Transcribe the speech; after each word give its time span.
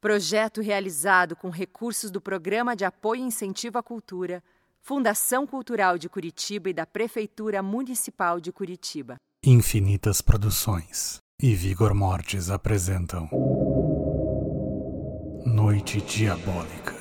Projeto 0.00 0.62
realizado 0.62 1.36
com 1.36 1.50
recursos 1.50 2.10
do 2.10 2.22
Programa 2.22 2.74
de 2.74 2.86
Apoio 2.86 3.22
e 3.22 3.26
Incentivo 3.26 3.76
à 3.76 3.82
Cultura, 3.82 4.42
Fundação 4.80 5.46
Cultural 5.46 5.98
de 5.98 6.08
Curitiba 6.08 6.70
e 6.70 6.72
da 6.72 6.86
Prefeitura 6.86 7.62
Municipal 7.62 8.40
de 8.40 8.50
Curitiba. 8.50 9.16
Infinitas 9.44 10.22
Produções 10.22 11.18
e 11.42 11.54
Vigor 11.54 11.94
Mortis 11.94 12.50
apresentam 12.50 13.28
Noite 15.44 16.00
Diabólica 16.00 16.94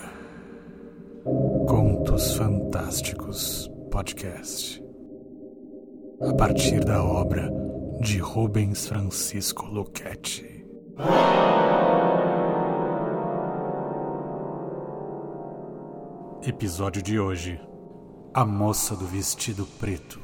Contos 1.68 2.36
Fantásticos 2.36 3.70
Podcast 3.90 4.84
a 6.22 6.34
partir 6.34 6.84
da 6.84 7.02
obra 7.02 7.50
de 8.02 8.18
Rubens 8.18 8.88
Francisco 8.88 9.66
Luchetti. 9.68 10.66
Episódio 16.42 17.04
de 17.04 17.20
hoje: 17.20 17.60
A 18.34 18.46
Moça 18.46 18.96
do 18.96 19.06
Vestido 19.06 19.66
Preto, 19.78 20.21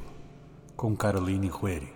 com 0.73 0.95
Caroline 0.95 1.51
Huerig. 1.51 1.93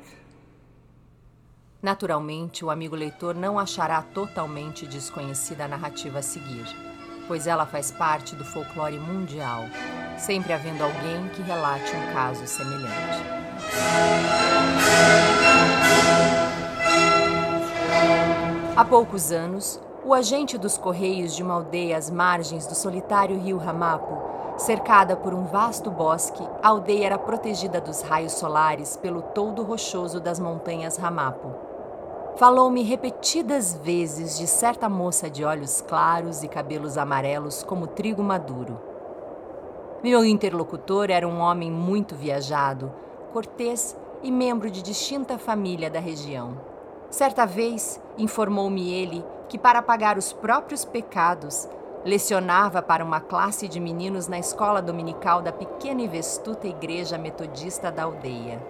Naturalmente, 1.82 2.66
o 2.66 2.70
amigo 2.70 2.98
leitor 2.98 3.34
não 3.34 3.58
achará 3.58 4.02
totalmente 4.02 4.86
desconhecida 4.86 5.64
a 5.64 5.68
narrativa 5.70 6.20
a 6.20 6.22
seguir, 6.22 6.66
pois 7.30 7.48
ela 7.48 7.66
faz 7.66 7.92
parte 7.92 8.36
do 8.36 8.44
folclore 8.44 9.00
mundial, 9.00 9.64
sempre 10.18 10.52
havendo 10.52 10.84
alguém 10.84 11.30
que 11.30 11.42
relate 11.42 11.96
um 11.96 12.14
caso 12.14 12.46
semelhante. 12.46 13.24
Há 18.76 18.84
poucos 18.84 19.32
anos, 19.32 19.80
o 20.10 20.14
agente 20.16 20.58
dos 20.58 20.76
Correios 20.76 21.36
de 21.36 21.44
uma 21.44 21.54
aldeia 21.54 21.96
às 21.96 22.10
margens 22.10 22.66
do 22.66 22.74
solitário 22.74 23.38
rio 23.38 23.58
Ramapo, 23.58 24.18
cercada 24.58 25.16
por 25.16 25.36
um 25.36 25.44
vasto 25.44 25.92
bosque, 25.92 26.42
a 26.64 26.70
aldeia 26.70 27.06
era 27.06 27.18
protegida 27.20 27.80
dos 27.80 28.02
raios 28.02 28.32
solares 28.32 28.98
pelo 28.98 29.22
toldo 29.22 29.62
rochoso 29.62 30.20
das 30.20 30.40
montanhas 30.40 30.98
Ramapo. 30.98 31.54
Falou-me 32.38 32.82
repetidas 32.82 33.76
vezes 33.84 34.36
de 34.40 34.48
certa 34.48 34.90
moça 34.90 35.30
de 35.30 35.46
olhos 35.46 35.80
claros 35.80 36.42
e 36.42 36.48
cabelos 36.48 36.98
amarelos 36.98 37.62
como 37.62 37.86
trigo 37.86 38.24
maduro. 38.24 38.82
Meu 40.02 40.26
interlocutor 40.26 41.12
era 41.12 41.28
um 41.28 41.38
homem 41.40 41.70
muito 41.70 42.16
viajado, 42.16 42.92
cortês 43.32 43.96
e 44.24 44.32
membro 44.32 44.72
de 44.72 44.82
distinta 44.82 45.38
família 45.38 45.88
da 45.88 46.00
região. 46.00 46.58
Certa 47.12 47.46
vez, 47.46 48.02
informou-me 48.18 48.92
ele 48.92 49.24
que, 49.50 49.58
para 49.58 49.82
pagar 49.82 50.18
os 50.18 50.32
próprios 50.32 50.86
pecados, 50.86 51.68
lecionava 52.06 52.82
para 52.82 53.04
uma 53.04 53.20
classe 53.20 53.68
de 53.68 53.80
meninos 53.80 54.28
na 54.28 54.40
escola 54.40 54.82
dominical 54.82 55.42
da 55.42 55.52
pequena 55.52 56.02
e 56.02 56.08
vestusta 56.08 56.68
igreja 56.68 57.18
metodista 57.18 57.92
da 57.92 58.04
aldeia. 58.04 58.62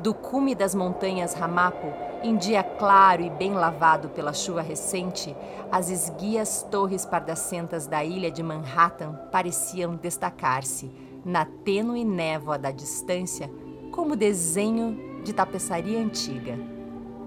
Do 0.00 0.12
cume 0.12 0.54
das 0.54 0.74
montanhas 0.74 1.34
Ramapo, 1.34 1.86
em 2.22 2.36
dia 2.36 2.62
claro 2.62 3.22
e 3.22 3.30
bem 3.30 3.54
lavado 3.54 4.10
pela 4.10 4.32
chuva 4.32 4.60
recente, 4.60 5.34
as 5.72 5.88
esguias 5.88 6.62
torres 6.70 7.06
pardacentas 7.06 7.86
da 7.86 8.04
ilha 8.04 8.30
de 8.30 8.42
Manhattan 8.42 9.14
pareciam 9.32 9.96
destacar-se, 9.96 10.92
na 11.24 11.46
tênue 11.46 12.04
névoa 12.04 12.58
da 12.58 12.70
distância, 12.70 13.50
como 13.90 14.14
desenho 14.14 15.22
de 15.24 15.32
tapeçaria 15.32 15.98
antiga. 15.98 16.73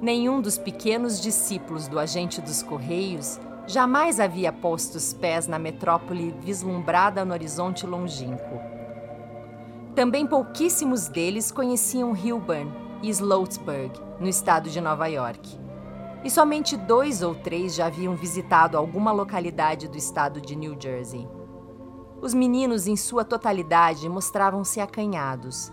Nenhum 0.01 0.39
dos 0.39 0.59
pequenos 0.59 1.19
discípulos 1.19 1.87
do 1.87 1.97
agente 1.97 2.39
dos 2.39 2.61
Correios 2.61 3.39
jamais 3.65 4.19
havia 4.19 4.53
posto 4.53 4.95
os 4.95 5.11
pés 5.11 5.47
na 5.47 5.57
metrópole 5.57 6.35
vislumbrada 6.39 7.25
no 7.25 7.33
horizonte 7.33 7.85
longínquo. 7.87 8.61
Também 9.95 10.27
pouquíssimos 10.27 11.07
deles 11.07 11.51
conheciam 11.51 12.15
Hilburn 12.15 12.71
e 13.01 13.09
Sloatsburg, 13.09 13.99
no 14.19 14.27
estado 14.27 14.69
de 14.69 14.79
Nova 14.79 15.07
York. 15.07 15.59
E 16.23 16.29
somente 16.29 16.77
dois 16.77 17.23
ou 17.23 17.33
três 17.33 17.73
já 17.73 17.87
haviam 17.87 18.15
visitado 18.15 18.77
alguma 18.77 19.11
localidade 19.11 19.87
do 19.87 19.97
estado 19.97 20.39
de 20.39 20.55
New 20.55 20.77
Jersey. 20.79 21.27
Os 22.21 22.35
meninos, 22.35 22.85
em 22.87 22.95
sua 22.95 23.25
totalidade, 23.25 24.07
mostravam-se 24.07 24.79
acanhados 24.79 25.71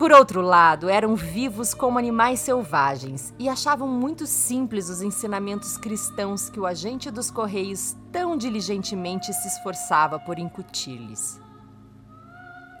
por 0.00 0.12
outro 0.12 0.40
lado, 0.40 0.88
eram 0.88 1.14
vivos 1.14 1.74
como 1.74 1.98
animais 1.98 2.40
selvagens 2.40 3.34
e 3.38 3.50
achavam 3.50 3.86
muito 3.86 4.26
simples 4.26 4.88
os 4.88 5.02
ensinamentos 5.02 5.76
cristãos 5.76 6.48
que 6.48 6.58
o 6.58 6.64
agente 6.64 7.10
dos 7.10 7.30
Correios 7.30 7.94
tão 8.10 8.34
diligentemente 8.34 9.30
se 9.30 9.46
esforçava 9.46 10.18
por 10.18 10.38
incutir-lhes. 10.38 11.38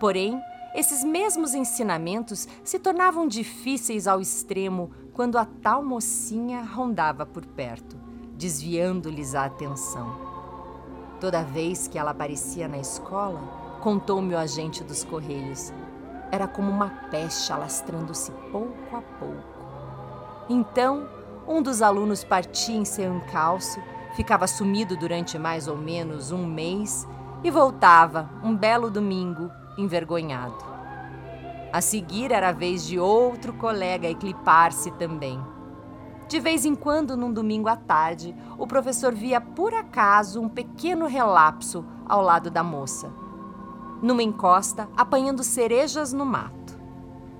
Porém, 0.00 0.40
esses 0.74 1.04
mesmos 1.04 1.52
ensinamentos 1.52 2.48
se 2.64 2.78
tornavam 2.78 3.28
difíceis 3.28 4.06
ao 4.06 4.18
extremo 4.18 4.90
quando 5.12 5.36
a 5.36 5.44
tal 5.44 5.84
mocinha 5.84 6.62
rondava 6.62 7.26
por 7.26 7.44
perto, 7.44 7.98
desviando-lhes 8.38 9.34
a 9.34 9.44
atenção. 9.44 10.16
Toda 11.20 11.42
vez 11.42 11.86
que 11.86 11.98
ela 11.98 12.12
aparecia 12.12 12.66
na 12.66 12.78
escola, 12.78 13.42
contou-me 13.82 14.32
o 14.32 14.38
agente 14.38 14.82
dos 14.82 15.04
Correios, 15.04 15.70
era 16.30 16.46
como 16.46 16.70
uma 16.70 16.88
peste 17.10 17.52
alastrando-se 17.52 18.30
pouco 18.52 18.96
a 18.96 19.02
pouco. 19.18 19.60
Então, 20.48 21.08
um 21.46 21.62
dos 21.62 21.82
alunos 21.82 22.24
partia 22.24 22.76
em 22.76 22.84
seu 22.84 23.14
encalço, 23.14 23.80
ficava 24.14 24.46
sumido 24.46 24.96
durante 24.96 25.38
mais 25.38 25.68
ou 25.68 25.76
menos 25.76 26.30
um 26.30 26.46
mês 26.46 27.06
e 27.42 27.50
voltava, 27.50 28.30
um 28.42 28.56
belo 28.56 28.90
domingo, 28.90 29.50
envergonhado. 29.76 30.64
A 31.72 31.80
seguir 31.80 32.32
era 32.32 32.48
a 32.48 32.52
vez 32.52 32.84
de 32.84 32.98
outro 32.98 33.52
colega 33.52 34.08
eclipar-se 34.08 34.90
também. 34.92 35.40
De 36.28 36.38
vez 36.38 36.64
em 36.64 36.74
quando, 36.74 37.16
num 37.16 37.32
domingo 37.32 37.68
à 37.68 37.76
tarde, 37.76 38.34
o 38.58 38.66
professor 38.66 39.14
via 39.14 39.40
por 39.40 39.74
acaso 39.74 40.40
um 40.40 40.48
pequeno 40.48 41.06
relapso 41.06 41.84
ao 42.08 42.22
lado 42.22 42.50
da 42.50 42.62
moça 42.62 43.10
numa 44.02 44.22
encosta, 44.22 44.88
apanhando 44.96 45.42
cerejas 45.42 46.12
no 46.12 46.24
mato. 46.24 46.78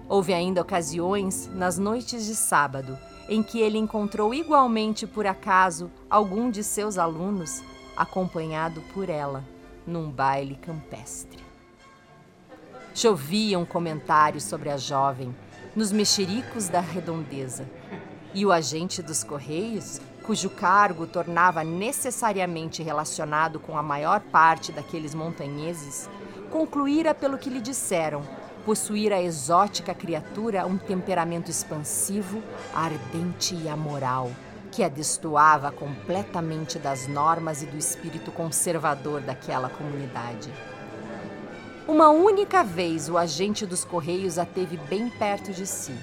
Houve 0.09 0.35
ainda 0.35 0.61
ocasiões, 0.61 1.49
nas 1.55 1.79
noites 1.79 2.27
de 2.27 2.35
sábado, 2.35 2.99
em 3.29 3.43
que 3.43 3.61
ele 3.61 3.79
encontrou 3.79 4.35
igualmente 4.35 5.07
por 5.07 5.27
acaso 5.27 5.91
algum 6.09 6.51
de 6.51 6.65
seus 6.65 6.99
alunos, 6.99 7.63
acompanhado 7.97 8.81
por 8.93 9.09
ela, 9.09 9.45
num 9.87 10.11
baile 10.11 10.57
campestre. 10.57 11.39
Choviam 12.93 13.65
comentários 13.65 14.43
sobre 14.43 14.69
a 14.69 14.77
jovem, 14.77 15.35
nos 15.77 15.93
mexericos 15.93 16.69
da 16.69 16.81
redondeza, 16.81 17.65
e 18.35 18.45
o 18.45 18.51
agente 18.51 19.01
dos 19.01 19.23
Correios, 19.23 20.01
cujo 20.25 20.51
cargo 20.51 21.07
tornava 21.07 21.63
necessariamente 21.65 22.83
relacionado 22.83 23.59
com 23.61 23.79
a 23.79 23.83
maior 23.83 24.21
parte 24.21 24.73
daqueles 24.73 25.15
montanheses, 25.15 26.09
concluíra 26.51 27.15
pelo 27.15 27.39
que 27.39 27.49
lhe 27.49 27.61
disseram, 27.61 28.23
possuir 28.65 29.13
a 29.13 29.23
exótica 29.23 29.95
criatura 29.95 30.67
um 30.67 30.77
temperamento 30.77 31.51
expansivo, 31.51 32.43
ardente 32.75 33.55
e 33.55 33.69
amoral, 33.69 34.31
que 34.71 34.85
a 34.85 34.89
destoava 34.89 35.73
completamente 35.73 36.79
das 36.79 37.07
normas 37.07 37.63
e 37.63 37.67
do 37.67 37.79
espírito 37.79 38.31
conservador 38.31 39.21
daquela 39.21 39.69
comunidade. 39.69 40.53
Uma 41.89 42.11
única 42.11 42.63
vez 42.63 43.09
o 43.09 43.17
agente 43.17 43.67
dos 43.67 43.85
Correios 43.85 44.39
a 44.39 44.45
teve 44.45 44.77
bem 44.77 45.09
perto 45.09 45.53
de 45.53 45.67
si. 45.67 45.95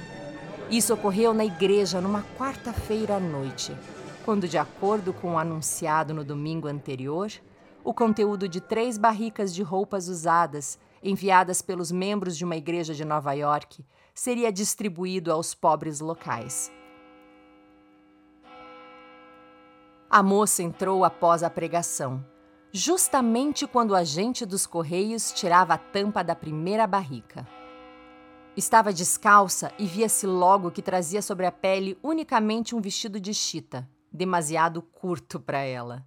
Isso 0.69 0.93
ocorreu 0.93 1.33
na 1.33 1.45
igreja 1.45 2.01
numa 2.01 2.25
quarta-feira 2.37 3.15
à 3.15 3.19
noite, 3.19 3.73
quando, 4.25 4.49
de 4.49 4.57
acordo 4.57 5.13
com 5.13 5.35
o 5.35 5.37
anunciado 5.37 6.13
no 6.13 6.25
domingo 6.25 6.67
anterior, 6.67 7.31
o 7.87 7.93
conteúdo 7.93 8.49
de 8.49 8.59
três 8.59 8.97
barricas 8.97 9.55
de 9.55 9.63
roupas 9.63 10.09
usadas, 10.09 10.77
enviadas 11.01 11.61
pelos 11.61 11.89
membros 11.89 12.37
de 12.37 12.43
uma 12.43 12.57
igreja 12.57 12.93
de 12.93 13.05
Nova 13.05 13.31
York, 13.31 13.81
seria 14.13 14.51
distribuído 14.51 15.31
aos 15.31 15.55
pobres 15.55 16.01
locais. 16.01 16.69
A 20.09 20.21
moça 20.21 20.61
entrou 20.61 21.05
após 21.05 21.43
a 21.43 21.49
pregação, 21.49 22.25
justamente 22.73 23.65
quando 23.65 23.91
o 23.91 23.95
agente 23.95 24.45
dos 24.45 24.67
Correios 24.67 25.31
tirava 25.31 25.75
a 25.75 25.77
tampa 25.77 26.21
da 26.21 26.35
primeira 26.35 26.85
barrica. 26.85 27.47
Estava 28.57 28.91
descalça 28.91 29.71
e 29.79 29.85
via-se 29.85 30.27
logo 30.27 30.71
que 30.71 30.81
trazia 30.81 31.21
sobre 31.21 31.45
a 31.45 31.53
pele 31.53 31.97
unicamente 32.03 32.75
um 32.75 32.81
vestido 32.81 33.17
de 33.17 33.33
chita, 33.33 33.89
demasiado 34.11 34.81
curto 34.81 35.39
para 35.39 35.59
ela. 35.59 36.05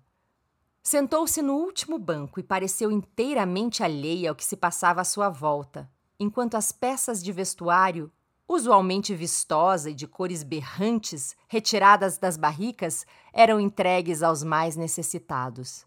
Sentou-se 0.82 1.42
no 1.42 1.54
último 1.54 1.98
banco 1.98 2.40
e 2.40 2.42
pareceu 2.42 2.90
inteiramente 2.90 3.82
alheia 3.82 4.30
ao 4.30 4.34
que 4.34 4.44
se 4.44 4.56
passava 4.56 5.00
à 5.00 5.04
sua 5.04 5.28
volta, 5.28 5.90
enquanto 6.18 6.54
as 6.54 6.72
peças 6.72 7.22
de 7.22 7.32
vestuário 7.32 8.10
usualmente 8.48 9.14
vistosa 9.14 9.90
e 9.90 9.94
de 9.94 10.08
cores 10.08 10.42
berrantes, 10.42 11.36
retiradas 11.46 12.18
das 12.18 12.36
barricas, 12.36 13.06
eram 13.32 13.60
entregues 13.60 14.24
aos 14.24 14.42
mais 14.42 14.74
necessitados. 14.74 15.86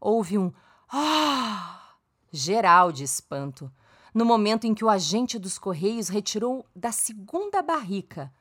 Houve 0.00 0.38
um 0.38 0.52
ah! 0.88 1.94
geral 2.30 2.92
de 2.92 3.02
espanto 3.02 3.72
no 4.14 4.24
momento 4.24 4.66
em 4.66 4.72
que 4.72 4.84
o 4.84 4.88
agente 4.88 5.38
dos 5.38 5.58
Correios 5.58 6.08
retirou 6.08 6.64
da 6.74 6.90
segunda 6.90 7.60
barrica 7.60 8.32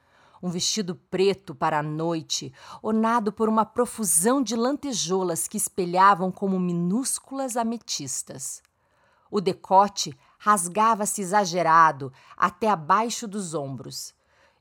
um 0.46 0.50
vestido 0.52 0.94
preto 0.94 1.56
para 1.56 1.80
a 1.80 1.84
noite, 1.84 2.54
ornado 2.80 3.34
por 3.34 3.50
uma 3.50 3.66
profusão 3.66 4.44
de 4.44 4.56
lantejoulas 4.56 5.48
que 5.48 5.58
espelhavam 5.58 6.32
como 6.32 6.60
minúsculas 6.60 7.58
ametistas. 7.58 8.62
O 9.32 9.42
decote 9.42 10.16
rasgava-se 10.38 11.20
exagerado 11.20 12.14
até 12.38 12.70
abaixo 12.70 13.28
dos 13.28 13.56
ombros. 13.56 14.14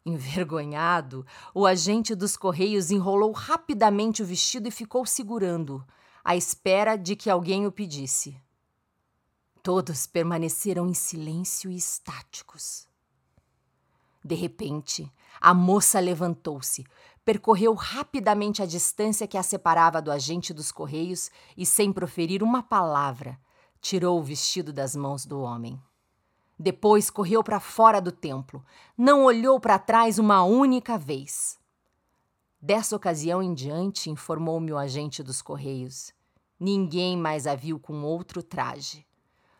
Envergonhado, 0.06 1.26
o 1.52 1.66
agente 1.66 2.14
dos 2.14 2.34
Correios 2.34 2.90
enrolou 2.90 3.32
rapidamente 3.32 4.22
o 4.22 4.26
vestido 4.26 4.66
e 4.66 4.70
ficou 4.70 5.04
segurando, 5.04 5.84
à 6.24 6.34
espera 6.34 6.96
de 6.96 7.14
que 7.14 7.28
alguém 7.28 7.66
o 7.66 7.72
pedisse. 7.72 8.40
Todos 9.62 10.06
permaneceram 10.06 10.88
em 10.88 10.94
silêncio 10.94 11.70
e 11.70 11.76
estáticos. 11.76 12.88
De 14.24 14.34
repente, 14.34 15.12
a 15.38 15.52
moça 15.52 16.00
levantou-se, 16.00 16.86
percorreu 17.24 17.74
rapidamente 17.74 18.62
a 18.62 18.66
distância 18.66 19.28
que 19.28 19.36
a 19.36 19.42
separava 19.42 20.00
do 20.00 20.10
agente 20.10 20.54
dos 20.54 20.72
correios 20.72 21.30
e, 21.54 21.66
sem 21.66 21.92
proferir 21.92 22.42
uma 22.42 22.62
palavra, 22.62 23.38
tirou 23.82 24.18
o 24.18 24.22
vestido 24.22 24.72
das 24.72 24.96
mãos 24.96 25.26
do 25.26 25.40
homem. 25.40 25.78
Depois 26.58 27.10
correu 27.10 27.44
para 27.44 27.60
fora 27.60 28.00
do 28.00 28.10
templo, 28.10 28.64
não 28.96 29.24
olhou 29.24 29.60
para 29.60 29.78
trás 29.78 30.18
uma 30.18 30.42
única 30.42 30.96
vez. 30.96 31.58
Dessa 32.58 32.96
ocasião 32.96 33.42
em 33.42 33.52
diante, 33.52 34.08
informou-me 34.08 34.72
o 34.72 34.78
agente 34.78 35.22
dos 35.22 35.42
correios, 35.42 36.14
ninguém 36.58 37.14
mais 37.14 37.46
a 37.46 37.54
viu 37.54 37.78
com 37.78 38.02
outro 38.04 38.42
traje. 38.42 39.04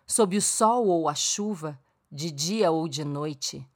Sob 0.07 0.37
o 0.37 0.41
sol 0.41 0.87
ou 0.87 1.07
a 1.07 1.15
chuva, 1.15 1.79
de 2.11 2.31
dia 2.31 2.71
ou 2.71 2.89
de 2.89 3.05
noite, 3.05 3.69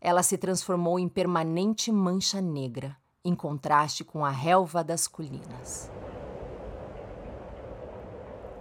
ela 0.00 0.22
se 0.22 0.36
transformou 0.36 0.98
em 0.98 1.08
permanente 1.08 1.90
mancha 1.90 2.40
negra, 2.40 2.96
em 3.24 3.34
contraste 3.34 4.04
com 4.04 4.24
a 4.24 4.30
relva 4.30 4.84
das 4.84 5.08
colinas. 5.08 5.90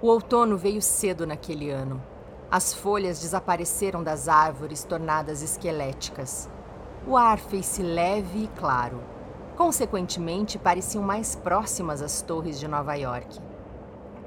O 0.02 0.08
outono 0.08 0.58
veio 0.58 0.82
cedo 0.82 1.26
naquele 1.26 1.70
ano. 1.70 2.02
As 2.52 2.74
folhas 2.74 3.20
desapareceram 3.20 4.04
das 4.04 4.28
árvores, 4.28 4.84
tornadas 4.84 5.42
esqueléticas. 5.42 6.50
O 7.08 7.18
ar 7.18 7.38
fez-se 7.38 7.82
leve 7.82 8.44
e 8.44 8.48
claro. 8.50 9.02
Consequentemente, 9.56 10.60
pareciam 10.60 11.04
mais 11.04 11.36
próximas 11.36 12.02
as 12.02 12.22
torres 12.22 12.60
de 12.60 12.68
Nova 12.68 12.94
York. 12.96 13.40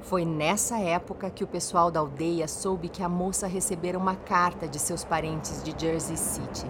Foi 0.00 0.24
nessa 0.24 0.78
época 0.78 1.30
que 1.30 1.44
o 1.44 1.46
pessoal 1.46 1.90
da 1.90 2.00
aldeia 2.00 2.48
soube 2.48 2.88
que 2.88 3.02
a 3.02 3.08
moça 3.08 3.46
recebera 3.46 3.98
uma 3.98 4.16
carta 4.16 4.66
de 4.66 4.78
seus 4.78 5.04
parentes 5.04 5.62
de 5.62 5.74
Jersey 5.78 6.16
City. 6.16 6.66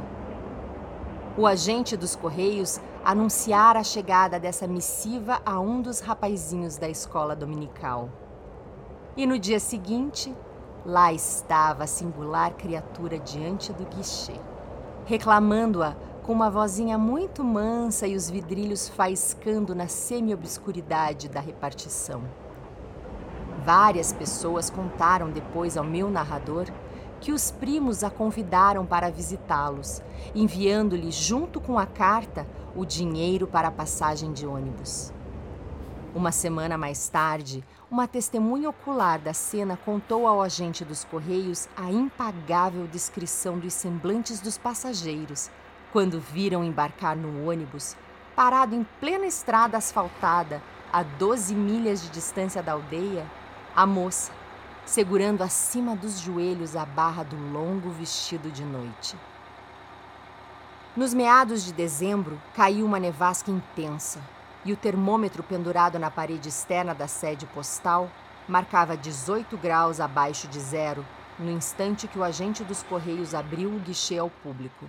O 1.39 1.47
agente 1.47 1.97
dos 1.97 2.17
Correios 2.17 2.81
anunciara 3.05 3.79
a 3.79 3.85
chegada 3.85 4.41
dessa 4.41 4.67
missiva 4.67 5.41
a 5.47 5.61
um 5.61 5.81
dos 5.81 6.01
rapazinhos 6.01 6.79
da 6.79 6.89
escola 6.89 7.37
dominical. 7.37 8.09
E 9.17 9.25
no 9.25 9.39
dia 9.39 9.61
seguinte, 9.61 10.35
lá 10.85 11.13
estava 11.13 11.85
a 11.85 11.87
singular 11.87 12.55
criatura 12.55 13.21
diante 13.21 13.73
do 13.73 13.85
guichê, 13.85 14.35
reclamando-a 15.07 15.95
com 16.25 16.33
uma 16.33 16.51
vozinha 16.51 16.99
muito 16.99 17.45
mansa 17.45 18.09
e 18.09 18.17
os 18.17 18.29
vidrilhos 18.29 18.89
faiscando 18.89 19.77
na 19.77 19.87
semi-obscuridade 19.87 21.29
da 21.29 21.39
repartição. 21.39 22.21
Várias 23.65 24.13
pessoas 24.13 24.71
contaram 24.71 25.31
depois 25.31 25.77
ao 25.77 25.85
meu 25.85 26.11
narrador 26.11 26.67
que 27.21 27.33
os 27.33 27.51
primos 27.51 28.05
a 28.05 28.11
convidaram 28.11 28.87
para 28.87 29.11
visitá-los, 29.11 30.03
enviando-lhe, 30.35 31.11
junto 31.11 31.61
com 31.61 31.79
a 31.79 31.87
carta, 31.87 32.47
o 32.75 32.85
dinheiro 32.85 33.47
para 33.47 33.69
a 33.69 33.73
passagem 33.73 34.33
de 34.33 34.47
ônibus. 34.47 35.13
Uma 36.15 36.33
semana 36.33 36.79
mais 36.79 37.09
tarde, 37.09 37.65
uma 37.91 38.09
testemunha 38.09 38.71
ocular 38.71 39.19
da 39.19 39.33
cena 39.33 39.77
contou 39.77 40.27
ao 40.27 40.43
agente 40.43 40.85
dos 40.85 41.05
Correios 41.05 41.69
a 41.77 41.91
impagável 41.91 42.87
descrição 42.87 43.59
dos 43.59 43.75
semblantes 43.75 44.41
dos 44.41 44.57
passageiros 44.57 45.51
quando 45.93 46.21
viram 46.21 46.65
embarcar 46.65 47.17
no 47.17 47.49
ônibus, 47.49 47.97
parado 48.37 48.75
em 48.75 48.85
plena 49.01 49.27
estrada 49.27 49.77
asfaltada, 49.77 50.63
a 50.93 51.03
12 51.03 51.55
milhas 51.55 52.03
de 52.03 52.09
distância 52.11 52.63
da 52.63 52.73
aldeia, 52.73 53.27
a 53.75 53.87
moça, 53.87 54.33
segurando 54.89 55.43
acima 55.43 55.95
dos 55.95 56.19
joelhos 56.19 56.75
a 56.75 56.87
barra 56.87 57.23
do 57.23 57.37
longo 57.53 57.91
vestido 57.91 58.51
de 58.51 58.65
noite. 58.65 59.15
Nos 60.97 61.13
meados 61.13 61.63
de 61.63 61.75
dezembro, 61.75 62.41
caiu 62.55 62.87
uma 62.87 62.99
nevasca 62.99 63.51
intensa 63.51 64.19
e 64.65 64.73
o 64.73 64.77
termômetro 64.77 65.43
pendurado 65.43 65.99
na 65.99 66.11
parede 66.11 66.49
externa 66.49 66.95
da 66.95 67.07
sede 67.07 67.45
postal 67.49 68.11
marcava 68.49 68.97
18 68.97 69.59
graus 69.59 70.01
abaixo 70.01 70.49
de 70.49 70.59
zero 70.59 71.05
no 71.39 71.51
instante 71.51 72.09
que 72.09 72.19
o 72.19 72.25
agente 72.25 72.65
dos 72.65 72.83
Correios 72.83 73.35
abriu 73.35 73.69
o 73.69 73.79
guichê 73.79 74.17
ao 74.17 74.31
público. 74.31 74.87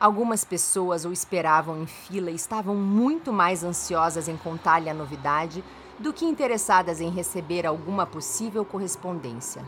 Algumas 0.00 0.44
pessoas 0.44 1.04
o 1.04 1.12
esperavam 1.12 1.80
em 1.80 1.86
fila 1.86 2.32
e 2.32 2.34
estavam 2.34 2.74
muito 2.74 3.32
mais 3.32 3.62
ansiosas 3.62 4.26
em 4.26 4.36
contar-lhe 4.36 4.90
a 4.90 4.94
novidade 4.94 5.62
do 5.98 6.12
que 6.12 6.24
interessadas 6.24 7.00
em 7.00 7.10
receber 7.10 7.66
alguma 7.66 8.06
possível 8.06 8.64
correspondência. 8.64 9.64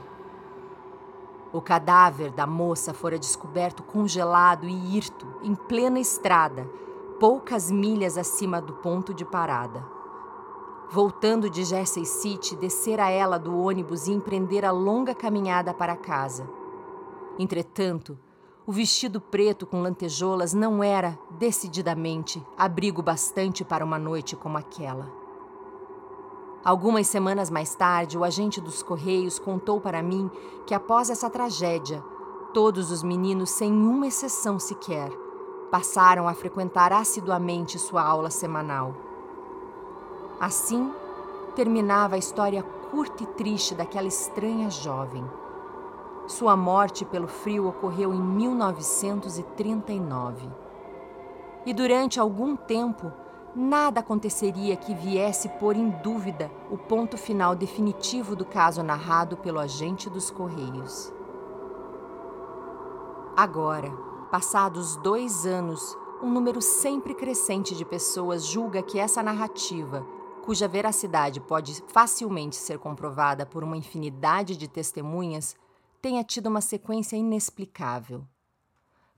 O 1.52 1.60
cadáver 1.60 2.30
da 2.30 2.46
moça 2.46 2.94
fora 2.94 3.18
descoberto 3.18 3.82
congelado 3.82 4.68
e 4.68 4.96
hirto 4.96 5.26
em 5.42 5.54
plena 5.54 5.98
estrada, 5.98 6.68
poucas 7.18 7.70
milhas 7.70 8.16
acima 8.16 8.60
do 8.60 8.74
ponto 8.74 9.12
de 9.12 9.24
parada. 9.24 9.84
Voltando 10.88 11.50
de 11.50 11.64
Jersey 11.64 12.04
City, 12.04 12.54
descera 12.54 13.10
ela 13.10 13.38
do 13.38 13.56
ônibus 13.56 14.06
e 14.06 14.12
empreender 14.12 14.64
a 14.64 14.70
longa 14.70 15.14
caminhada 15.14 15.74
para 15.74 15.96
casa. 15.96 16.48
Entretanto, 17.38 18.18
o 18.66 18.72
vestido 18.72 19.20
preto 19.20 19.66
com 19.66 19.82
lantejoulas 19.82 20.54
não 20.54 20.82
era, 20.82 21.18
decididamente, 21.30 22.44
abrigo 22.56 23.02
bastante 23.02 23.64
para 23.64 23.84
uma 23.84 23.98
noite 23.98 24.36
como 24.36 24.56
aquela. 24.58 25.19
Algumas 26.62 27.06
semanas 27.06 27.48
mais 27.48 27.74
tarde, 27.74 28.18
o 28.18 28.24
agente 28.24 28.60
dos 28.60 28.82
Correios 28.82 29.38
contou 29.38 29.80
para 29.80 30.02
mim 30.02 30.30
que 30.66 30.74
após 30.74 31.08
essa 31.08 31.30
tragédia, 31.30 32.04
todos 32.52 32.90
os 32.90 33.02
meninos, 33.02 33.48
sem 33.50 33.72
uma 33.72 34.06
exceção 34.06 34.58
sequer, 34.58 35.10
passaram 35.70 36.28
a 36.28 36.34
frequentar 36.34 36.92
assiduamente 36.92 37.78
sua 37.78 38.02
aula 38.02 38.28
semanal. 38.28 38.94
Assim, 40.38 40.92
terminava 41.56 42.16
a 42.16 42.18
história 42.18 42.62
curta 42.90 43.22
e 43.22 43.26
triste 43.26 43.74
daquela 43.74 44.08
estranha 44.08 44.68
jovem. 44.68 45.24
Sua 46.26 46.54
morte 46.56 47.06
pelo 47.06 47.26
frio 47.26 47.68
ocorreu 47.68 48.12
em 48.12 48.20
1939. 48.20 50.46
E 51.64 51.72
durante 51.72 52.20
algum 52.20 52.54
tempo, 52.54 53.10
nada 53.54 54.00
aconteceria 54.00 54.76
que 54.76 54.94
viesse 54.94 55.48
pôr 55.48 55.76
em 55.76 55.90
dúvida 55.90 56.50
o 56.70 56.78
ponto 56.78 57.16
final 57.16 57.54
definitivo 57.54 58.36
do 58.36 58.44
caso 58.44 58.82
narrado 58.82 59.36
pelo 59.36 59.58
agente 59.58 60.08
dos 60.08 60.30
Correios. 60.30 61.12
Agora, 63.36 63.90
passados 64.30 64.96
dois 64.96 65.46
anos, 65.46 65.96
um 66.22 66.30
número 66.30 66.60
sempre 66.60 67.14
crescente 67.14 67.74
de 67.74 67.84
pessoas 67.84 68.46
julga 68.46 68.82
que 68.82 68.98
essa 68.98 69.22
narrativa, 69.22 70.06
cuja 70.44 70.68
veracidade 70.68 71.40
pode 71.40 71.82
facilmente 71.88 72.56
ser 72.56 72.78
comprovada 72.78 73.46
por 73.46 73.64
uma 73.64 73.76
infinidade 73.76 74.56
de 74.56 74.68
testemunhas, 74.68 75.56
tenha 76.00 76.22
tido 76.22 76.48
uma 76.48 76.60
sequência 76.60 77.16
inexplicável. 77.16 78.24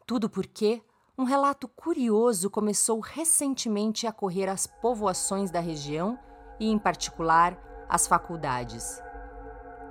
Tudo 0.06 0.28
porque 0.28 0.82
um 1.18 1.24
relato 1.24 1.68
curioso 1.68 2.48
começou 2.48 2.98
recentemente 2.98 4.06
a 4.06 4.12
correr 4.12 4.48
às 4.48 4.66
povoações 4.66 5.50
da 5.50 5.60
região 5.60 6.18
e, 6.58 6.70
em 6.70 6.78
particular, 6.78 7.58
às 7.86 8.06
faculdades. 8.06 9.02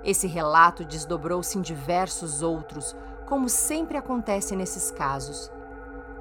Esse 0.02 0.26
relato 0.26 0.84
desdobrou-se 0.84 1.56
em 1.56 1.62
diversos 1.62 2.42
outros, 2.42 2.96
como 3.28 3.48
sempre 3.48 3.96
acontece 3.96 4.56
nesses 4.56 4.90
casos. 4.90 5.48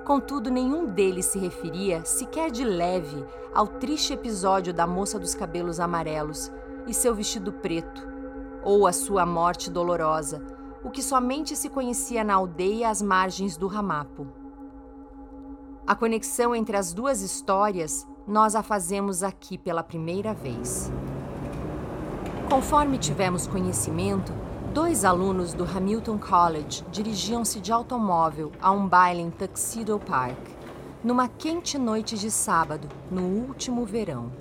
Contudo, 0.05 0.51
nenhum 0.51 0.86
deles 0.86 1.25
se 1.25 1.39
referia, 1.39 2.05
sequer 2.05 2.51
de 2.51 2.63
leve, 2.63 3.25
ao 3.55 3.65
triste 3.67 4.13
episódio 4.13 4.72
da 4.72 4.86
moça 4.86 5.17
dos 5.17 5.34
cabelos 5.34 5.79
amarelos 5.79 6.51
e 6.86 6.93
seu 6.93 7.15
vestido 7.15 7.51
preto, 7.51 8.08
ou 8.63 8.86
a 8.86 8.93
sua 8.93 9.25
morte 9.25 9.72
dolorosa, 9.72 10.46
o 10.84 10.91
que 10.91 11.01
somente 11.01 11.55
se 11.55 11.70
conhecia 11.70 12.24
na 12.24 12.36
aldeia 12.36 12.89
às 12.89 13.01
margens 13.01 13.58
do 13.58 13.65
Ramapo. 13.65 14.40
A 15.85 15.95
conexão 15.95 16.55
entre 16.55 16.77
as 16.77 16.93
duas 16.93 17.21
histórias 17.21 18.07
nós 18.27 18.55
a 18.55 18.61
fazemos 18.61 19.23
aqui 19.23 19.57
pela 19.57 19.81
primeira 19.81 20.31
vez. 20.31 20.91
Conforme 22.47 23.00
tivemos 23.00 23.47
conhecimento, 23.47 24.31
dois 24.73 25.03
alunos 25.03 25.53
do 25.53 25.63
Hamilton 25.63 26.19
College 26.19 26.85
dirigiam-se 26.91 27.59
de 27.59 27.71
automóvel 27.71 28.51
a 28.61 28.71
um 28.71 28.88
baile 28.88 29.21
em 29.21 29.31
Tuxedo 29.31 30.00
Park, 30.00 30.38
numa 31.03 31.27
quente 31.27 31.79
noite 31.79 32.17
de 32.17 32.29
sábado, 32.29 32.88
no 33.09 33.23
último 33.23 33.83
verão. 33.83 34.31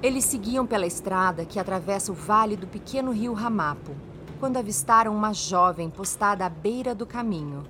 Eles 0.00 0.24
seguiam 0.24 0.64
pela 0.64 0.86
estrada 0.86 1.44
que 1.44 1.58
atravessa 1.58 2.12
o 2.12 2.14
vale 2.14 2.56
do 2.56 2.66
pequeno 2.68 3.10
rio 3.10 3.32
Ramapo, 3.32 3.90
quando 4.38 4.56
avistaram 4.56 5.14
uma 5.14 5.32
jovem 5.32 5.90
postada 5.90 6.46
à 6.46 6.48
beira 6.48 6.94
do 6.94 7.04
caminho. 7.04 7.64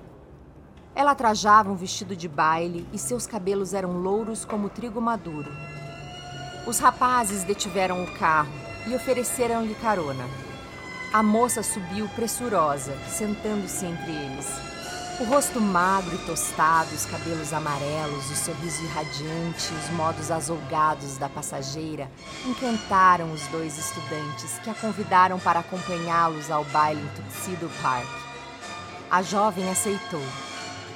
Ela 0.96 1.14
trajava 1.14 1.70
um 1.70 1.74
vestido 1.74 2.14
de 2.14 2.28
baile 2.28 2.86
e 2.92 2.98
seus 2.98 3.26
cabelos 3.26 3.74
eram 3.74 4.00
louros 4.00 4.44
como 4.44 4.68
trigo 4.68 5.00
maduro. 5.00 5.50
Os 6.66 6.78
rapazes 6.78 7.42
detiveram 7.42 8.04
o 8.04 8.12
carro 8.12 8.52
e 8.86 8.94
ofereceram-lhe 8.94 9.74
carona. 9.74 10.24
A 11.12 11.22
moça 11.22 11.62
subiu 11.62 12.08
pressurosa, 12.10 12.96
sentando-se 13.08 13.84
entre 13.86 14.12
eles. 14.12 14.46
O 15.20 15.24
rosto 15.24 15.60
magro 15.60 16.14
e 16.14 16.26
tostado, 16.26 16.92
os 16.94 17.06
cabelos 17.06 17.52
amarelos, 17.52 18.30
o 18.30 18.34
sorriso 18.34 18.82
irradiante, 18.82 19.72
os 19.72 19.90
modos 19.96 20.30
azougados 20.30 21.16
da 21.18 21.28
passageira 21.28 22.10
encantaram 22.44 23.32
os 23.32 23.46
dois 23.48 23.78
estudantes 23.78 24.58
que 24.62 24.70
a 24.70 24.74
convidaram 24.74 25.38
para 25.38 25.60
acompanhá-los 25.60 26.50
ao 26.50 26.64
baile 26.64 27.00
em 27.00 27.22
Tuxedo 27.22 27.70
Park. 27.80 28.08
A 29.08 29.22
jovem 29.22 29.70
aceitou 29.70 30.22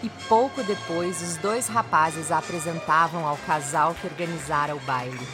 e 0.02 0.08
pouco 0.28 0.62
depois 0.62 1.20
os 1.22 1.36
dois 1.38 1.66
rapazes 1.66 2.30
a 2.30 2.38
apresentavam 2.38 3.26
ao 3.26 3.36
casal 3.38 3.94
que 3.94 4.06
organizara 4.06 4.74
o 4.74 4.80
baile. 4.80 5.26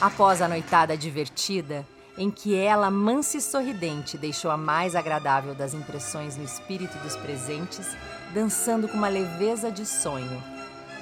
Após 0.00 0.42
a 0.42 0.48
noitada 0.48 0.96
divertida, 0.96 1.86
em 2.16 2.30
que 2.30 2.54
ela, 2.56 2.90
mansa 2.90 3.36
e 3.36 3.40
sorridente, 3.40 4.18
deixou 4.18 4.50
a 4.50 4.56
mais 4.56 4.96
agradável 4.96 5.54
das 5.54 5.72
impressões 5.72 6.36
no 6.36 6.44
espírito 6.44 6.98
dos 6.98 7.16
presentes, 7.16 7.96
dançando 8.34 8.88
com 8.88 8.96
uma 8.96 9.08
leveza 9.08 9.70
de 9.70 9.86
sonho, 9.86 10.42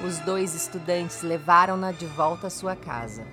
os 0.05 0.19
dois 0.21 0.55
estudantes 0.55 1.23
levaram-na 1.23 1.91
de 1.91 2.05
volta 2.07 2.49
à 2.49 2.51
sua 2.51 2.77
casa. 2.77 3.27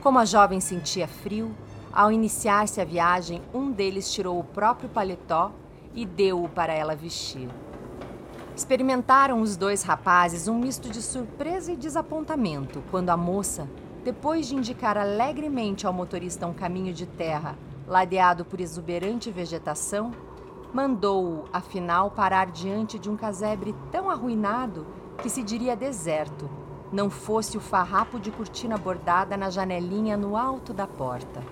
Como 0.00 0.18
a 0.18 0.24
jovem 0.24 0.60
sentia 0.60 1.08
frio, 1.08 1.52
ao 1.92 2.12
iniciar-se 2.12 2.80
a 2.80 2.84
viagem, 2.84 3.42
um 3.52 3.72
deles 3.72 4.12
tirou 4.12 4.38
o 4.38 4.44
próprio 4.44 4.88
paletó 4.88 5.50
e 5.94 6.06
deu-o 6.06 6.48
para 6.48 6.72
ela 6.72 6.94
vestir. 6.94 7.48
Experimentaram 8.58 9.40
os 9.40 9.56
dois 9.56 9.84
rapazes 9.84 10.48
um 10.48 10.58
misto 10.58 10.90
de 10.90 11.00
surpresa 11.00 11.70
e 11.70 11.76
desapontamento 11.76 12.82
quando 12.90 13.08
a 13.10 13.16
moça, 13.16 13.68
depois 14.02 14.48
de 14.48 14.56
indicar 14.56 14.98
alegremente 14.98 15.86
ao 15.86 15.92
motorista 15.92 16.44
um 16.44 16.52
caminho 16.52 16.92
de 16.92 17.06
terra 17.06 17.56
ladeado 17.86 18.44
por 18.44 18.60
exuberante 18.60 19.30
vegetação, 19.30 20.10
mandou-o, 20.74 21.44
afinal, 21.52 22.10
parar 22.10 22.50
diante 22.50 22.98
de 22.98 23.08
um 23.08 23.16
casebre 23.16 23.76
tão 23.92 24.10
arruinado 24.10 24.88
que 25.22 25.30
se 25.30 25.44
diria 25.44 25.76
deserto, 25.76 26.50
não 26.90 27.08
fosse 27.08 27.56
o 27.56 27.60
farrapo 27.60 28.18
de 28.18 28.32
cortina 28.32 28.76
bordada 28.76 29.36
na 29.36 29.50
janelinha 29.50 30.16
no 30.16 30.36
alto 30.36 30.72
da 30.72 30.88
porta. 30.88 31.44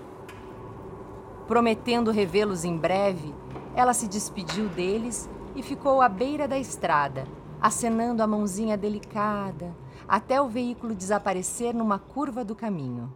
Prometendo 1.46 2.10
revê-los 2.10 2.64
em 2.64 2.76
breve, 2.76 3.32
ela 3.76 3.94
se 3.94 4.08
despediu 4.08 4.68
deles 4.68 5.30
e 5.56 5.62
ficou 5.62 6.02
à 6.02 6.08
beira 6.08 6.46
da 6.46 6.58
estrada, 6.58 7.26
acenando 7.60 8.22
a 8.22 8.26
mãozinha 8.26 8.76
delicada, 8.76 9.74
até 10.06 10.40
o 10.40 10.46
veículo 10.46 10.94
desaparecer 10.94 11.74
numa 11.74 11.98
curva 11.98 12.44
do 12.44 12.54
caminho. 12.54 13.10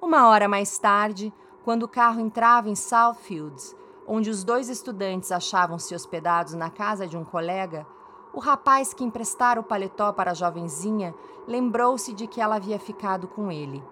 Uma 0.00 0.28
hora 0.28 0.48
mais 0.48 0.78
tarde, 0.78 1.32
quando 1.62 1.84
o 1.84 1.88
carro 1.88 2.20
entrava 2.20 2.70
em 2.70 2.74
Southfields, 2.74 3.76
onde 4.06 4.30
os 4.30 4.42
dois 4.42 4.68
estudantes 4.68 5.30
achavam-se 5.30 5.94
hospedados 5.94 6.54
na 6.54 6.70
casa 6.70 7.06
de 7.06 7.16
um 7.16 7.24
colega, 7.24 7.86
o 8.32 8.40
rapaz 8.40 8.92
que 8.92 9.04
emprestara 9.04 9.60
o 9.60 9.64
paletó 9.64 10.12
para 10.12 10.32
a 10.32 10.34
jovenzinha 10.34 11.14
lembrou-se 11.46 12.12
de 12.12 12.26
que 12.26 12.40
ela 12.40 12.56
havia 12.56 12.78
ficado 12.78 13.28
com 13.28 13.52
ele. 13.52 13.82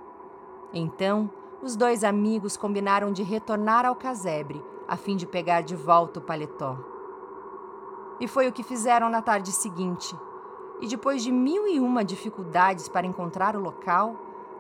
Então, 0.73 1.31
os 1.63 1.77
dois 1.77 2.03
amigos 2.03 2.57
combinaram 2.57 3.13
de 3.13 3.23
retornar 3.23 3.87
ao 3.87 3.95
casebre, 3.95 4.63
a 4.89 4.97
fim 4.97 5.17
de 5.17 5.27
pegar 5.27 5.61
de 5.61 5.77
volta 5.77 6.19
o 6.19 6.23
paletó. 6.23 6.92
E 8.23 8.29
foi 8.29 8.47
o 8.47 8.53
que 8.53 8.63
fizeram 8.63 9.11
na 9.11 9.21
tarde 9.21 9.51
seguinte. 9.51 10.17
E 10.81 10.87
depois 10.87 11.25
de 11.25 11.33
mil 11.33 11.67
e 11.67 11.81
uma 11.81 12.05
dificuldades 12.05 12.89
para 12.89 13.05
encontrar 13.05 13.57
o 13.57 13.61
local, 13.61 14.15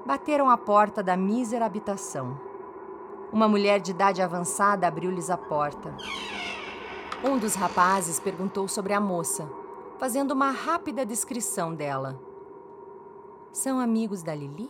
bateram 0.04 0.50
à 0.50 0.58
porta 0.58 1.00
da 1.00 1.16
mísera 1.16 1.64
habitação. 1.64 2.40
Uma 3.32 3.46
mulher 3.46 3.78
de 3.78 3.92
idade 3.92 4.20
avançada 4.20 4.88
abriu-lhes 4.88 5.30
a 5.30 5.36
porta. 5.36 5.96
Um 7.22 7.38
dos 7.38 7.54
rapazes 7.54 8.18
perguntou 8.18 8.66
sobre 8.66 8.94
a 8.94 9.00
moça, 9.00 9.48
fazendo 9.96 10.32
uma 10.32 10.50
rápida 10.50 11.06
descrição 11.06 11.72
dela. 11.72 12.20
São 13.52 13.78
amigos 13.78 14.24
da 14.24 14.34
Lili? 14.34 14.68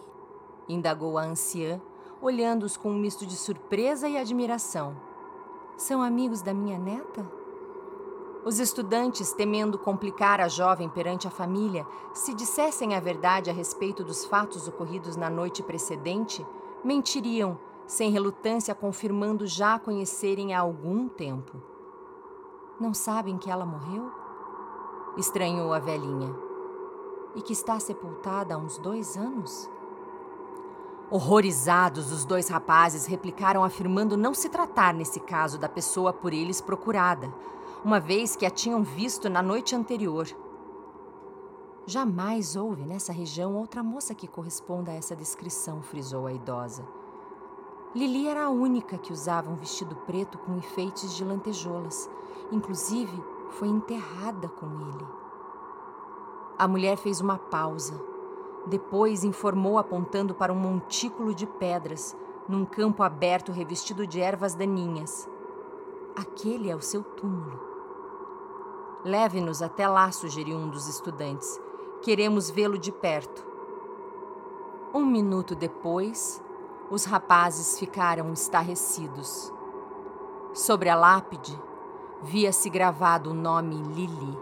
indagou 0.68 1.16
a 1.16 1.22
anciã, 1.22 1.80
olhando-os 2.20 2.76
com 2.76 2.90
um 2.90 2.98
misto 2.98 3.24
de 3.24 3.36
surpresa 3.36 4.06
e 4.06 4.18
admiração. 4.18 4.94
São 5.78 6.02
amigos 6.02 6.42
da 6.42 6.52
minha 6.52 6.78
neta? 6.78 7.41
Os 8.44 8.58
estudantes, 8.58 9.32
temendo 9.32 9.78
complicar 9.78 10.40
a 10.40 10.48
jovem 10.48 10.88
perante 10.88 11.28
a 11.28 11.30
família, 11.30 11.86
se 12.12 12.34
dissessem 12.34 12.94
a 12.96 13.00
verdade 13.00 13.48
a 13.48 13.52
respeito 13.52 14.02
dos 14.02 14.24
fatos 14.24 14.66
ocorridos 14.66 15.14
na 15.14 15.30
noite 15.30 15.62
precedente, 15.62 16.44
mentiriam, 16.82 17.56
sem 17.86 18.10
relutância 18.10 18.74
confirmando 18.74 19.46
já 19.46 19.78
conhecerem 19.78 20.54
há 20.54 20.60
algum 20.60 21.08
tempo. 21.08 21.62
Não 22.80 22.92
sabem 22.92 23.38
que 23.38 23.48
ela 23.48 23.64
morreu? 23.64 24.10
Estranhou 25.16 25.72
a 25.72 25.78
velhinha. 25.78 26.34
E 27.36 27.42
que 27.42 27.52
está 27.52 27.78
sepultada 27.78 28.56
há 28.56 28.58
uns 28.58 28.76
dois 28.76 29.16
anos? 29.16 29.70
Horrorizados, 31.08 32.10
os 32.10 32.24
dois 32.24 32.48
rapazes 32.48 33.06
replicaram 33.06 33.62
afirmando 33.62 34.16
não 34.16 34.34
se 34.34 34.48
tratar, 34.48 34.92
nesse 34.92 35.20
caso, 35.20 35.58
da 35.58 35.68
pessoa 35.68 36.12
por 36.12 36.32
eles 36.32 36.60
procurada 36.60 37.32
uma 37.84 37.98
vez 37.98 38.36
que 38.36 38.46
a 38.46 38.50
tinham 38.50 38.82
visto 38.82 39.28
na 39.28 39.42
noite 39.42 39.74
anterior. 39.74 40.28
Jamais 41.84 42.54
houve 42.54 42.84
nessa 42.84 43.12
região 43.12 43.56
outra 43.56 43.82
moça 43.82 44.14
que 44.14 44.28
corresponda 44.28 44.92
a 44.92 44.94
essa 44.94 45.16
descrição, 45.16 45.82
frisou 45.82 46.26
a 46.26 46.32
idosa. 46.32 46.86
Lili 47.92 48.28
era 48.28 48.44
a 48.44 48.50
única 48.50 48.96
que 48.96 49.12
usava 49.12 49.50
um 49.50 49.56
vestido 49.56 49.96
preto 50.06 50.38
com 50.38 50.56
enfeites 50.56 51.12
de 51.14 51.24
lantejoulas. 51.24 52.08
Inclusive, 52.52 53.22
foi 53.50 53.66
enterrada 53.68 54.48
com 54.48 54.66
ele. 54.66 55.06
A 56.56 56.68
mulher 56.68 56.96
fez 56.96 57.20
uma 57.20 57.36
pausa. 57.36 58.00
Depois 58.66 59.24
informou 59.24 59.76
apontando 59.76 60.34
para 60.36 60.52
um 60.52 60.56
montículo 60.56 61.34
de 61.34 61.46
pedras, 61.46 62.16
num 62.48 62.64
campo 62.64 63.02
aberto 63.02 63.50
revestido 63.50 64.06
de 64.06 64.20
ervas 64.20 64.54
daninhas. 64.54 65.28
Aquele 66.14 66.70
é 66.70 66.76
o 66.76 66.80
seu 66.80 67.02
túmulo. 67.02 67.71
Leve-nos 69.04 69.62
até 69.62 69.88
lá, 69.88 70.12
sugeriu 70.12 70.56
um 70.56 70.68
dos 70.68 70.86
estudantes. 70.86 71.60
Queremos 72.02 72.50
vê-lo 72.50 72.78
de 72.78 72.92
perto. 72.92 73.44
Um 74.94 75.04
minuto 75.04 75.54
depois, 75.54 76.42
os 76.90 77.04
rapazes 77.04 77.78
ficaram 77.78 78.32
estarrecidos. 78.32 79.52
Sobre 80.54 80.88
a 80.88 80.94
lápide, 80.94 81.58
via-se 82.22 82.70
gravado 82.70 83.30
o 83.30 83.34
nome 83.34 83.76
Lili. 83.94 84.38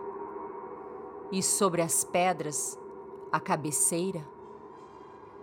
E 1.33 1.43
sobre 1.43 1.81
as 1.81 2.05
pedras, 2.05 2.79
a 3.33 3.40
cabeceira, 3.40 4.26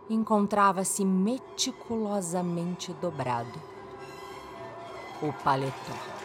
encontrava-se 0.10 1.04
meticulosamente 1.04 2.94
dobrado 2.94 3.60
o 5.22 5.34
paletó. 5.44 6.17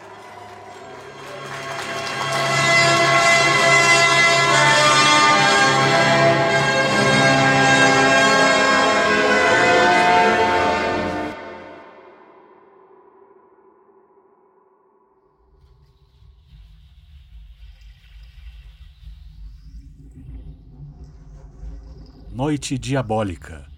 Noite 22.33 22.79
Diabólica. 22.79 23.69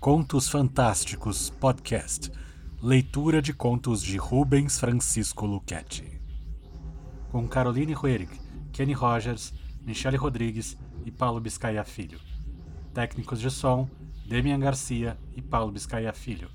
Contos 0.00 0.48
Fantásticos 0.48 1.50
Podcast. 1.50 2.32
Leitura 2.82 3.42
de 3.42 3.52
contos 3.52 4.00
de 4.02 4.16
Rubens 4.16 4.80
Francisco 4.80 5.44
Luchetti. 5.44 6.18
Com 7.30 7.46
Caroline 7.46 7.94
Huerig, 7.94 8.30
Kenny 8.72 8.94
Rogers, 8.94 9.52
Michele 9.82 10.16
Rodrigues, 10.16 10.78
e 11.04 11.10
Paulo 11.10 11.42
Biscaia 11.42 11.84
Filho. 11.84 12.18
Técnicos 12.94 13.38
de 13.38 13.50
som, 13.50 13.86
Demian 14.26 14.58
Garcia 14.58 15.18
e 15.36 15.42
Paulo 15.42 15.70
Biscaia 15.70 16.14
Filho. 16.14 16.48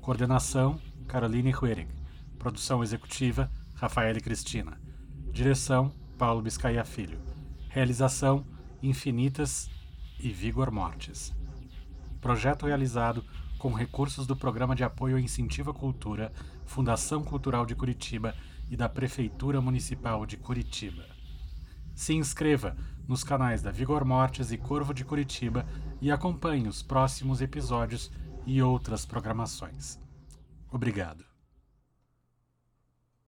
Coordenação, 0.00 0.76
Caroline 1.06 1.54
Huerig. 1.54 1.88
Produção 2.36 2.82
executiva, 2.82 3.48
Rafael 3.76 4.20
Cristina. 4.20 4.80
Direção, 5.30 5.92
Paulo 6.18 6.42
Biscaia 6.42 6.84
Filho. 6.84 7.20
Realização, 7.68 8.44
Infinitas 8.82 9.70
e 10.22 10.32
Vigor 10.32 10.70
Mortes. 10.70 11.34
Projeto 12.20 12.66
realizado 12.66 13.24
com 13.58 13.72
recursos 13.72 14.26
do 14.26 14.36
Programa 14.36 14.74
de 14.74 14.82
Apoio 14.82 15.18
e 15.18 15.22
Incentivo 15.22 15.70
à 15.70 15.74
Cultura, 15.74 16.32
Fundação 16.64 17.22
Cultural 17.22 17.66
de 17.66 17.74
Curitiba 17.74 18.34
e 18.70 18.76
da 18.76 18.88
Prefeitura 18.88 19.60
Municipal 19.60 20.24
de 20.24 20.36
Curitiba. 20.36 21.04
Se 21.94 22.14
inscreva 22.14 22.76
nos 23.06 23.22
canais 23.22 23.62
da 23.62 23.70
Vigor 23.70 24.04
Mortes 24.04 24.52
e 24.52 24.56
Corvo 24.56 24.94
de 24.94 25.04
Curitiba 25.04 25.66
e 26.00 26.10
acompanhe 26.10 26.68
os 26.68 26.82
próximos 26.82 27.42
episódios 27.42 28.10
e 28.46 28.62
outras 28.62 29.04
programações. 29.04 29.98
Obrigado. 30.70 31.29